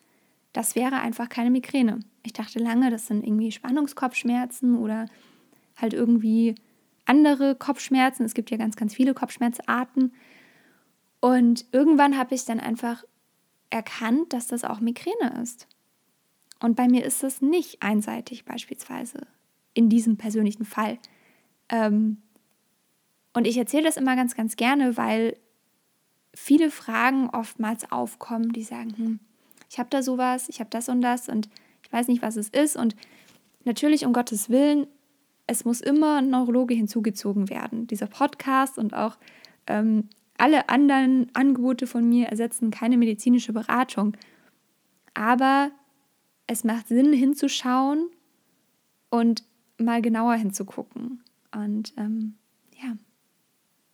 das 0.53 0.75
wäre 0.75 0.99
einfach 0.99 1.29
keine 1.29 1.51
Migräne. 1.51 1.99
Ich 2.23 2.33
dachte 2.33 2.59
lange, 2.59 2.91
das 2.91 3.07
sind 3.07 3.25
irgendwie 3.25 3.51
Spannungskopfschmerzen 3.51 4.77
oder 4.77 5.07
halt 5.75 5.93
irgendwie 5.93 6.55
andere 7.05 7.55
Kopfschmerzen. 7.55 8.25
Es 8.25 8.33
gibt 8.33 8.51
ja 8.51 8.57
ganz, 8.57 8.75
ganz 8.75 8.93
viele 8.93 9.13
Kopfschmerzarten. 9.13 10.13
Und 11.19 11.65
irgendwann 11.71 12.17
habe 12.17 12.35
ich 12.35 12.45
dann 12.45 12.59
einfach 12.59 13.03
erkannt, 13.71 14.33
dass 14.33 14.47
das 14.47 14.63
auch 14.63 14.79
Migräne 14.79 15.41
ist. 15.41 15.67
Und 16.59 16.75
bei 16.75 16.87
mir 16.87 17.03
ist 17.03 17.23
es 17.23 17.41
nicht 17.41 17.81
einseitig 17.81 18.45
beispielsweise. 18.45 19.27
in 19.73 19.89
diesem 19.89 20.17
persönlichen 20.17 20.65
Fall. 20.65 20.99
Ähm, 21.69 22.17
und 23.33 23.47
ich 23.47 23.57
erzähle 23.57 23.83
das 23.83 23.97
immer 23.97 24.15
ganz, 24.15 24.35
ganz 24.35 24.57
gerne, 24.57 24.97
weil 24.97 25.37
viele 26.33 26.71
Fragen 26.71 27.29
oftmals 27.29 27.91
aufkommen, 27.91 28.51
die 28.51 28.63
sagen, 28.63 28.93
hm, 28.97 29.19
ich 29.69 29.79
habe 29.79 29.89
da 29.89 30.03
sowas, 30.03 30.49
ich 30.49 30.59
habe 30.59 30.69
das 30.69 30.89
und 30.89 31.01
das 31.01 31.29
und 31.29 31.49
ich 31.83 31.93
weiß 31.93 32.07
nicht, 32.09 32.21
was 32.21 32.35
es 32.35 32.49
ist. 32.49 32.75
Und 32.75 32.95
natürlich, 33.63 34.05
um 34.05 34.11
Gottes 34.11 34.49
Willen, 34.49 34.87
es 35.47 35.65
muss 35.65 35.81
immer 35.81 36.17
ein 36.17 36.29
Neurologe 36.29 36.73
hinzugezogen 36.73 37.49
werden. 37.49 37.87
Dieser 37.87 38.07
Podcast 38.07 38.77
und 38.77 38.93
auch 38.93 39.17
ähm, 39.67 40.09
alle 40.41 40.69
anderen 40.69 41.29
Angebote 41.35 41.85
von 41.85 42.09
mir 42.09 42.25
ersetzen 42.25 42.71
keine 42.71 42.97
medizinische 42.97 43.53
Beratung. 43.53 44.17
Aber 45.13 45.69
es 46.47 46.63
macht 46.63 46.87
Sinn, 46.87 47.13
hinzuschauen 47.13 48.09
und 49.11 49.43
mal 49.77 50.01
genauer 50.01 50.33
hinzugucken. 50.33 51.21
Und 51.55 51.93
ähm, 51.95 52.37
ja, 52.81 52.97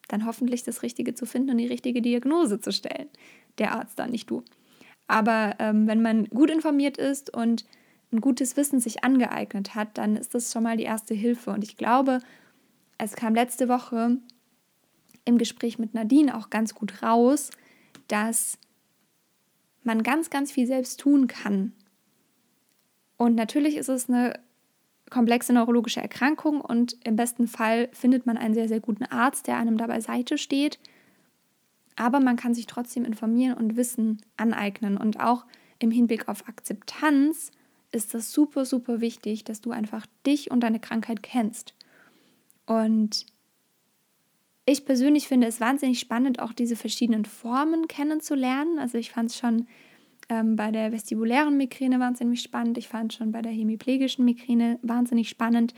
dann 0.07 0.25
hoffentlich 0.25 0.63
das 0.63 0.83
Richtige 0.83 1.13
zu 1.13 1.25
finden 1.25 1.49
und 1.49 1.57
die 1.57 1.67
richtige 1.67 2.01
Diagnose 2.01 2.61
zu 2.61 2.71
stellen. 2.71 3.09
Der 3.57 3.73
Arzt 3.73 3.99
dann, 3.99 4.11
nicht 4.11 4.29
du. 4.29 4.41
Aber 5.07 5.55
ähm, 5.59 5.85
wenn 5.85 6.01
man 6.01 6.29
gut 6.29 6.49
informiert 6.49 6.97
ist 6.97 7.35
und 7.35 7.65
ein 8.13 8.21
gutes 8.21 8.55
Wissen 8.55 8.79
sich 8.79 9.03
angeeignet 9.03 9.75
hat, 9.75 9.97
dann 9.97 10.15
ist 10.15 10.33
das 10.33 10.53
schon 10.53 10.63
mal 10.63 10.77
die 10.77 10.83
erste 10.83 11.13
Hilfe. 11.13 11.51
Und 11.51 11.65
ich 11.65 11.75
glaube, 11.75 12.19
es 12.97 13.17
kam 13.17 13.35
letzte 13.35 13.67
Woche 13.67 14.17
im 15.27 15.37
Gespräch 15.37 15.77
mit 15.77 15.93
Nadine 15.93 16.35
auch 16.35 16.49
ganz 16.49 16.73
gut 16.73 17.03
raus, 17.03 17.51
dass 18.07 18.57
man 19.83 20.03
ganz, 20.03 20.29
ganz 20.29 20.51
viel 20.51 20.67
selbst 20.67 20.99
tun 20.99 21.27
kann. 21.27 21.73
Und 23.17 23.35
natürlich 23.35 23.75
ist 23.77 23.89
es 23.89 24.09
eine 24.09 24.39
komplexe 25.09 25.53
neurologische 25.53 26.01
Erkrankung 26.01 26.61
und 26.61 26.97
im 27.05 27.15
besten 27.15 27.47
Fall 27.47 27.89
findet 27.93 28.25
man 28.25 28.37
einen 28.37 28.53
sehr, 28.53 28.67
sehr 28.67 28.79
guten 28.79 29.05
Arzt, 29.05 29.47
der 29.47 29.57
einem 29.57 29.77
dabei 29.77 29.99
Seite 30.01 30.37
steht. 30.37 30.79
Aber 31.95 32.19
man 32.19 32.35
kann 32.35 32.53
sich 32.53 32.67
trotzdem 32.67 33.05
informieren 33.05 33.57
und 33.57 33.75
Wissen 33.75 34.21
aneignen. 34.35 34.97
Und 34.97 35.19
auch 35.19 35.45
im 35.79 35.89
Hinblick 35.89 36.27
auf 36.27 36.47
Akzeptanz 36.47 37.51
ist 37.91 38.13
das 38.13 38.31
super, 38.31 38.65
super 38.65 39.01
wichtig, 39.01 39.45
dass 39.45 39.61
du 39.61 39.71
einfach 39.71 40.05
dich 40.25 40.51
und 40.51 40.59
deine 40.61 40.79
Krankheit 40.79 41.23
kennst. 41.23 41.73
Und 42.65 43.25
ich 44.69 44.83
persönlich 44.85 45.29
finde 45.29 45.47
es 45.47 45.61
wahnsinnig 45.61 45.97
spannend, 45.97 46.41
auch 46.41 46.51
diese 46.51 46.75
verschiedenen 46.75 47.23
Formen 47.23 47.87
kennenzulernen. 47.87 48.79
Also 48.79 48.97
ich 48.97 49.11
fand 49.11 49.31
es 49.31 49.37
schon 49.37 49.65
ähm, 50.27 50.57
bei 50.57 50.71
der 50.71 50.91
vestibulären 50.91 51.55
Migräne 51.55 52.01
wahnsinnig 52.01 52.41
spannend. 52.41 52.77
Ich 52.77 52.89
fand 52.89 53.13
schon 53.13 53.31
bei 53.31 53.41
der 53.41 53.53
hemiplegischen 53.53 54.25
Migräne 54.25 54.77
wahnsinnig 54.81 55.29
spannend, 55.29 55.73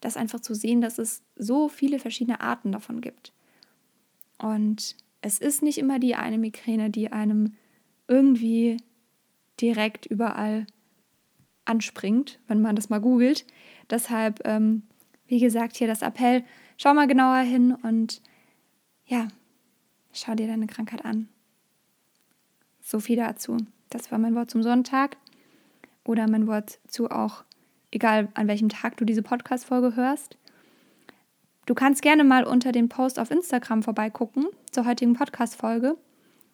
das 0.00 0.16
einfach 0.16 0.40
zu 0.40 0.54
sehen, 0.54 0.80
dass 0.80 0.96
es 0.96 1.22
so 1.36 1.68
viele 1.68 1.98
verschiedene 1.98 2.40
Arten 2.40 2.72
davon 2.72 3.02
gibt. 3.02 3.34
Und 4.38 4.96
es 5.20 5.38
ist 5.38 5.62
nicht 5.62 5.76
immer 5.76 5.98
die 5.98 6.14
eine 6.14 6.38
Migräne, 6.38 6.88
die 6.88 7.12
einem 7.12 7.56
irgendwie 8.06 8.78
direkt 9.60 10.06
überall 10.06 10.66
anspringt, 11.66 12.40
wenn 12.48 12.62
man 12.62 12.74
das 12.74 12.88
mal 12.88 13.02
googelt. 13.02 13.44
Deshalb, 13.90 14.40
ähm, 14.46 14.84
wie 15.26 15.40
gesagt, 15.40 15.76
hier 15.76 15.88
das 15.88 16.00
Appell, 16.00 16.42
schau 16.78 16.94
mal 16.94 17.06
genauer 17.06 17.40
hin 17.40 17.74
und 17.74 18.22
ja, 19.04 19.28
schau 20.12 20.34
dir 20.34 20.46
deine 20.46 20.66
Krankheit 20.66 21.04
an. 21.04 21.28
So 22.80 23.00
viel 23.00 23.16
dazu. 23.16 23.58
Das 23.90 24.10
war 24.10 24.18
mein 24.18 24.34
Wort 24.34 24.50
zum 24.50 24.62
Sonntag. 24.62 25.18
Oder 26.04 26.26
mein 26.26 26.46
Wort 26.46 26.78
zu 26.88 27.10
auch, 27.10 27.44
egal 27.90 28.28
an 28.32 28.48
welchem 28.48 28.70
Tag 28.70 28.96
du 28.96 29.04
diese 29.04 29.22
Podcast-Folge 29.22 29.94
hörst. 29.94 30.38
Du 31.66 31.74
kannst 31.74 32.00
gerne 32.00 32.24
mal 32.24 32.44
unter 32.44 32.72
dem 32.72 32.88
Post 32.88 33.18
auf 33.18 33.30
Instagram 33.30 33.82
vorbeigucken 33.82 34.46
zur 34.70 34.86
heutigen 34.86 35.12
Podcast-Folge 35.12 35.98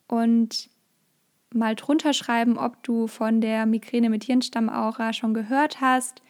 und 0.09 0.69
mal 1.53 1.77
drunter 1.77 2.13
schreiben, 2.13 2.59
ob 2.59 2.83
du 2.83 3.07
von 3.07 3.41
der 3.41 3.65
Migräne 3.65 4.11
mit 4.11 4.25
Hirnstammaura 4.25 5.13
schon 5.13 5.35
gehört 5.35 5.81
hast, 5.81 6.21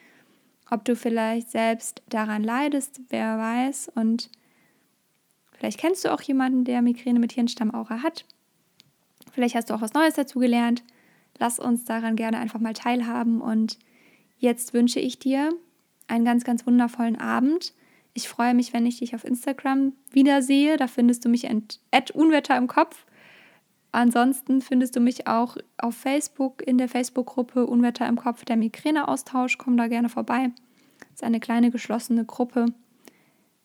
ob 0.71 0.85
du 0.85 0.97
vielleicht 0.97 1.51
selbst 1.51 2.03
daran 2.09 2.43
leidest, 2.43 3.01
wer 3.09 3.39
weiß. 3.39 3.93
Und 3.95 4.31
vielleicht 5.53 5.79
kennst 5.79 6.05
du 6.05 6.13
auch 6.13 6.23
jemanden, 6.23 6.65
der 6.65 6.83
Migräne 6.83 7.19
mit 7.19 7.33
Hirnstammaura 7.33 8.03
hat. 8.03 8.25
Vielleicht 9.33 9.55
hast 9.55 9.71
du 9.71 9.75
auch 9.75 9.81
was 9.81 9.95
Neues 9.95 10.15
dazu 10.15 10.39
gelernt. 10.39 10.83
Lass 11.39 11.59
uns 11.59 11.85
daran 11.85 12.17
gerne 12.17 12.39
einfach 12.39 12.61
mal 12.61 12.75
teilhaben. 12.75 13.41
Und 13.41 13.79
jetzt 14.39 14.75
wünsche 14.75 15.01
ich 15.01 15.19
dir 15.19 15.53
einen 16.07 16.25
ganz, 16.25 16.45
ganz 16.45 16.67
wundervollen 16.67 17.21
Abend. 17.21 17.75
Ich 18.15 18.29
freue 18.29 18.55
mich, 18.55 18.73
wenn 18.73 18.87
ich 18.87 19.01
dich 19.01 19.15
auf 19.15 19.25
Instagram 19.25 19.93
wiedersehe. 20.13 20.77
Da 20.77 20.87
findest 20.87 21.25
du 21.25 21.29
mich 21.29 21.49
at 21.91 22.11
Unwetter 22.13 22.57
im 22.57 22.69
Kopf. 22.69 23.05
Ansonsten 23.95 24.61
findest 24.61 24.97
du 24.97 25.01
mich 25.01 25.29
auch 25.29 25.57
auf 25.79 25.95
Facebook 25.95 26.67
in 26.67 26.79
der 26.79 26.89
Facebook-Gruppe 26.89 27.65
Unwetter 27.65 28.09
im 28.09 28.17
Kopf, 28.17 28.45
der 28.45 28.57
Migräneaustausch. 28.57 29.57
Komm 29.57 29.77
da 29.77 29.87
gerne 29.87 30.09
vorbei. 30.09 30.51
Das 30.99 31.21
ist 31.21 31.23
eine 31.23 31.39
kleine 31.39 31.71
geschlossene 31.71 32.25
Gruppe, 32.25 32.67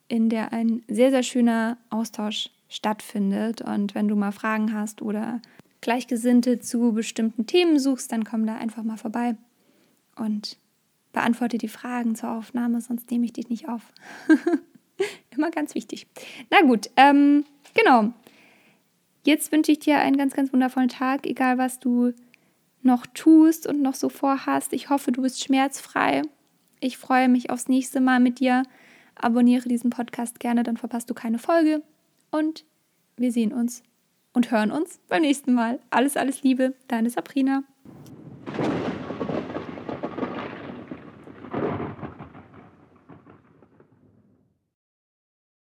in 0.07 0.29
der 0.29 0.53
ein 0.53 0.83
sehr, 0.87 1.09
sehr 1.09 1.23
schöner 1.23 1.79
Austausch 1.89 2.51
stattfindet. 2.67 3.63
Und 3.63 3.95
wenn 3.95 4.07
du 4.07 4.15
mal 4.15 4.31
Fragen 4.31 4.71
hast 4.71 5.01
oder 5.01 5.41
Gleichgesinnte 5.81 6.59
zu 6.59 6.93
bestimmten 6.93 7.47
Themen 7.47 7.79
suchst, 7.79 8.11
dann 8.11 8.23
komm 8.23 8.45
da 8.45 8.55
einfach 8.55 8.83
mal 8.83 8.97
vorbei 8.97 9.35
und 10.15 10.59
beantworte 11.11 11.57
die 11.57 11.69
Fragen 11.69 12.13
zur 12.13 12.29
Aufnahme, 12.29 12.81
sonst 12.81 13.09
nehme 13.09 13.25
ich 13.25 13.33
dich 13.33 13.49
nicht 13.49 13.67
auf. 13.67 13.81
Immer 15.31 15.49
ganz 15.49 15.73
wichtig. 15.73 16.05
Na 16.51 16.61
gut, 16.61 16.91
ähm, 16.97 17.45
genau. 17.73 18.13
Jetzt 19.29 19.51
wünsche 19.51 19.71
ich 19.71 19.77
dir 19.77 19.99
einen 19.99 20.17
ganz, 20.17 20.33
ganz 20.33 20.51
wundervollen 20.51 20.89
Tag, 20.89 21.27
egal 21.27 21.59
was 21.59 21.79
du 21.79 22.13
noch 22.81 23.05
tust 23.05 23.67
und 23.67 23.79
noch 23.79 23.93
so 23.93 24.09
vorhast. 24.09 24.73
Ich 24.73 24.89
hoffe, 24.89 25.11
du 25.11 25.21
bist 25.21 25.43
schmerzfrei. 25.43 26.23
Ich 26.79 26.97
freue 26.97 27.29
mich 27.29 27.51
aufs 27.51 27.67
nächste 27.67 28.01
Mal 28.01 28.19
mit 28.19 28.39
dir. 28.39 28.63
Abonniere 29.13 29.69
diesen 29.69 29.91
Podcast 29.91 30.39
gerne, 30.39 30.63
dann 30.63 30.77
verpasst 30.77 31.11
du 31.11 31.13
keine 31.13 31.37
Folge. 31.37 31.83
Und 32.31 32.65
wir 33.17 33.31
sehen 33.31 33.53
uns 33.53 33.83
und 34.33 34.49
hören 34.49 34.71
uns 34.71 34.99
beim 35.09 35.21
nächsten 35.21 35.53
Mal. 35.53 35.77
Alles, 35.91 36.17
alles 36.17 36.41
Liebe, 36.41 36.73
deine 36.87 37.11
Sabrina. 37.11 37.61